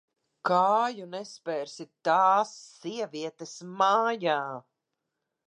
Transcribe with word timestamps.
Kāju 0.49 1.03
nespersi 1.11 1.87
tās 2.09 2.55
sievietes 2.81 3.55
mājā. 3.85 4.41